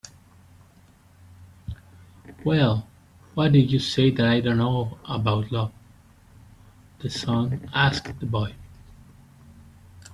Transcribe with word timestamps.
"Well, 2.43 2.87
why 3.35 3.49
did 3.49 3.71
you 3.71 3.77
say 3.77 4.09
that 4.09 4.25
I 4.25 4.39
don't 4.41 4.57
know 4.57 4.97
about 5.05 5.51
love?" 5.51 5.71
the 7.01 7.09
sun 7.11 7.69
asked 7.71 8.19
the 8.19 8.25
boy. 8.25 8.55